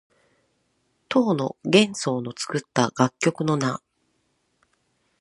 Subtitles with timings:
[1.09, 3.79] 唐の玄宗の作った楽曲の名。